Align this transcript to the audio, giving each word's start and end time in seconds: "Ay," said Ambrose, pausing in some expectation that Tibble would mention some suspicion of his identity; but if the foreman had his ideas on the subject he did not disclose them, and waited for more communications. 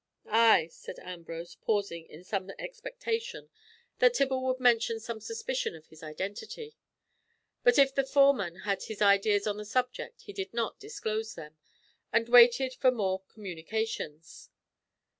"Ay," 0.25 0.67
said 0.71 0.97
Ambrose, 0.97 1.53
pausing 1.61 2.07
in 2.07 2.23
some 2.23 2.49
expectation 2.57 3.51
that 3.99 4.15
Tibble 4.15 4.41
would 4.47 4.59
mention 4.59 4.99
some 4.99 5.19
suspicion 5.21 5.75
of 5.75 5.85
his 5.85 6.01
identity; 6.01 6.75
but 7.61 7.77
if 7.77 7.93
the 7.93 8.03
foreman 8.03 8.61
had 8.65 8.81
his 8.81 8.99
ideas 8.99 9.45
on 9.45 9.57
the 9.57 9.63
subject 9.63 10.21
he 10.23 10.33
did 10.33 10.55
not 10.55 10.79
disclose 10.79 11.35
them, 11.35 11.55
and 12.11 12.29
waited 12.29 12.73
for 12.73 12.89
more 12.89 13.19
communications. 13.27 14.49